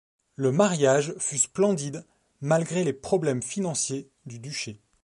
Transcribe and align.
Le 0.35 0.51
mariage 0.51 1.13
fut 1.19 1.37
splendide 1.37 2.07
malgré 2.41 2.83
les 2.83 2.91
problèmes 2.91 3.43
financiers 3.43 4.09
du 4.25 4.39
duché. 4.39 4.81